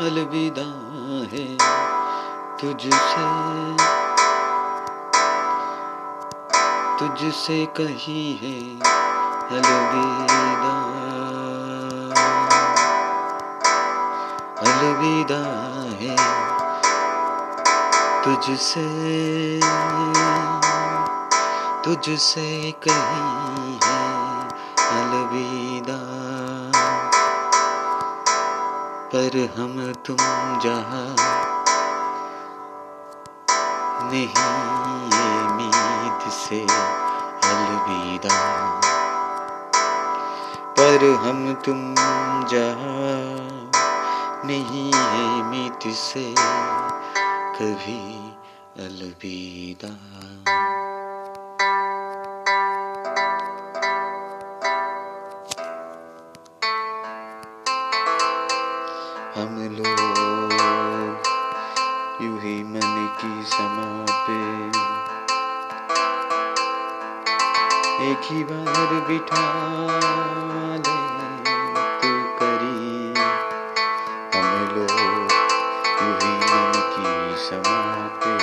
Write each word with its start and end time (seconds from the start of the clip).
अलविदा 0.00 0.68
है 1.32 1.56
तुझसे। 2.60 3.26
तुझसे 6.98 7.66
कही 7.66 8.22
है 8.42 8.78
अलविदा। 9.56 10.76
अलविदा 14.58 15.42
है 16.00 16.16
तुझसे। 18.24 19.60
तुझसे 21.84 22.72
कही 22.88 23.78
है 23.84 24.48
अलविदा। 24.90 26.49
पर 29.14 29.54
हम 29.58 29.92
तुम 29.92 30.16
जहा 30.58 31.00
नहीं 34.12 34.60
से 36.30 36.60
अलविदा। 37.48 38.36
पर 40.54 41.04
हम 41.24 41.54
तुम 41.54 41.94
जहा 42.48 43.16
नहीं 44.46 44.92
है 44.92 45.42
मीत 45.42 45.94
से 45.94 46.34
कभी 47.58 48.30
अलविदा। 48.86 49.92
हम 59.34 59.56
लोग 59.72 60.00
यू 62.22 62.30
ही 62.38 62.54
मन 62.70 62.96
की 63.18 63.42
समा 63.50 63.84
पे 64.24 64.38
एक 68.06 68.26
ही 68.30 68.42
बार 68.44 68.94
बिठा 69.08 69.44
ले 70.86 70.96
तू 72.02 72.12
करी। 72.40 73.14
हम 74.34 74.50
लोग 74.74 74.98
यू 76.02 76.10
ही 76.22 76.34
मन 76.42 76.72
की 76.96 77.08
समा 77.46 77.80
पे 78.24 78.34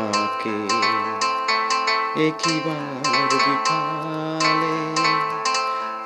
आके 0.00 0.58
एक 2.26 2.46
ही 2.46 2.60
बार 2.66 3.36
बिठा 3.36 3.82
ले 4.60 4.78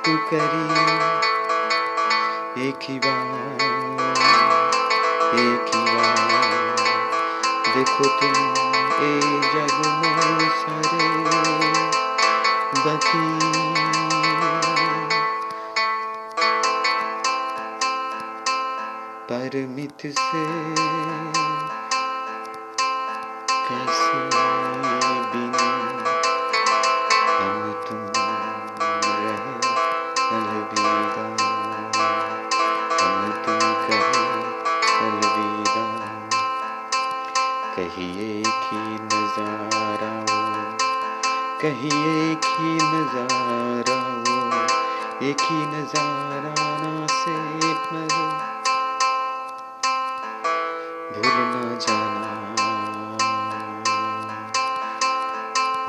तू 0.05 0.17
करी। 0.31 1.14
एक 2.63 2.85
ही 2.89 2.97
बार 3.05 3.61
एक 5.39 5.71
ही 5.75 5.81
बार 5.85 6.83
देखो 7.75 8.05
तुम 8.19 8.37
ए 9.05 9.11
जग 9.55 9.75
में 10.01 10.49
सारे 10.61 11.09
बाकी 12.85 13.23
परमित 19.29 20.01
से 20.17 20.43
कैसे 23.67 24.19
बिन 25.31 25.55
हम 27.37 27.71
तुम 27.87 28.03
रहे 29.05 29.55
अलविदा 30.35 31.34
कहिए 37.95 38.43
कि 38.45 38.77
नज़ारा 39.01 40.09
वो 40.29 40.39
कहिए 41.61 42.35
कि 42.45 42.71
नज़ारा 42.93 43.95
वो 44.25 45.27
एक 45.27 45.41
ही 45.41 45.59
नज़ारा 45.75 46.53
ना 46.81 47.07
से 47.13 47.35
मरो 47.93 48.25
भूल 51.13 51.37
ना 51.53 51.63
जाना, 51.85 52.33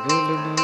भूल 0.07 0.31
ना 0.47 0.56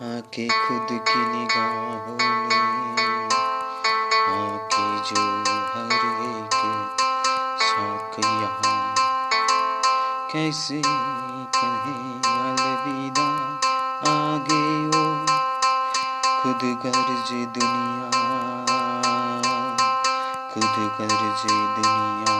आके 0.00 0.44
खुद 0.48 0.88
की 1.08 1.22
निगाहों 1.30 2.14
में 2.18 3.28
आके 4.28 4.86
जो 5.08 5.24
हर 5.72 5.92
एक 6.28 6.54
शौक 7.62 8.16
यहाँ। 8.20 8.94
कैसे 10.32 10.80
कहे 11.56 11.98
अलविदा, 12.46 13.28
आगे 14.12 14.64
वो 14.86 15.04
खुद 16.40 16.64
गर्ज 16.86 17.30
दुनिया, 17.58 18.10
खुद 20.54 20.76
गर्ज 21.00 21.44
दुनिया। 21.76 22.38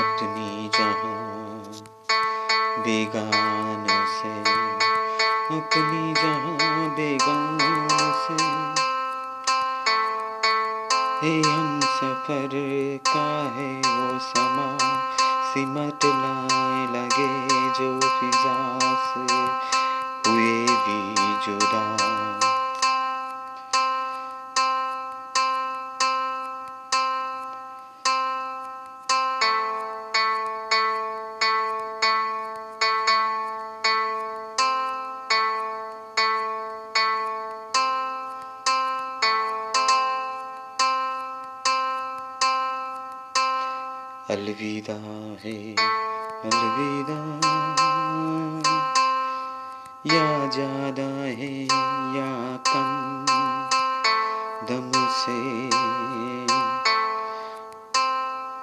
अपनी 0.00 0.70
जहाँ 0.74 1.28
बेगान 2.68 3.86
से, 3.88 4.34
अपनी 5.56 6.14
जहाँ 6.14 6.88
बेगान 6.90 7.58
से। 8.22 8.36
हे 11.22 11.50
हम 11.50 11.80
सफ़र 11.80 12.50
का 13.08 13.28
है 13.56 13.70
वो 13.78 14.18
समा, 14.18 14.68
सिमट 15.52 16.04
लाए 16.04 16.86
लगे 16.92 17.30
जो 17.70 18.00
फिजा 18.00 18.78
से 19.04 19.26
हुए 20.30 20.66
भी 20.66 21.14
जुदा 21.46 21.87
अलविदा 44.30 44.94
है, 45.42 45.74
अलविदा। 46.44 47.18
या 50.14 50.46
ज़्यादा 50.46 51.06
है, 51.38 51.50
या 52.16 52.56
कम, 52.68 53.24
दम 54.66 54.90
से। 55.10 55.38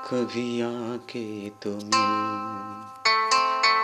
कभी 0.08 0.62
आके 0.62 1.50
तो 1.50 1.70
मिल 1.70 2.14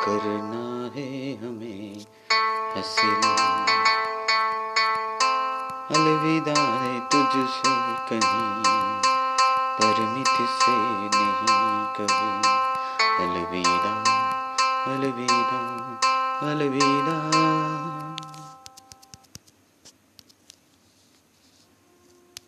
करना 0.06 0.66
है 0.96 1.10
हमें 1.36 2.06
हासिल 2.76 3.24
अलविदा 5.96 6.62
है 6.62 7.00
तुझसे 7.00 7.76
कहीं। 8.10 9.11
परमित 9.84 10.28
से 10.28 10.78
नहीं 11.10 11.86
कभी। 11.98 12.32
अलविदा 13.24 13.94
अलविदा 14.92 15.60
अलविदा 16.50 17.18